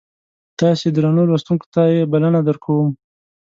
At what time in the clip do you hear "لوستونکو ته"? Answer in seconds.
1.29-1.81